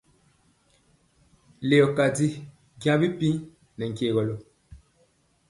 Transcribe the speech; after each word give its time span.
Leyɔ 1.67 1.87
kanji 1.97 2.27
njaŋ 2.77 2.95
bipiiŋ 3.01 3.35
nɛ 3.77 3.83
nkyegɔlɔ. 3.91 4.35